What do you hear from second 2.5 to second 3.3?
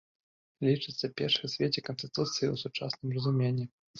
у сучасным